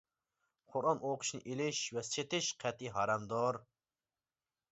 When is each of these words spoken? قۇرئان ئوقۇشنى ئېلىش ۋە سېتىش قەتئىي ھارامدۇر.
قۇرئان 0.75 1.01
ئوقۇشنى 1.09 1.41
ئېلىش 1.49 1.81
ۋە 1.97 2.03
سېتىش 2.09 2.49
قەتئىي 2.63 2.91
ھارامدۇر. 2.97 3.59